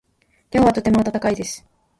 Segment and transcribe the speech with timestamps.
[0.51, 1.63] 今日はとても暖かいです。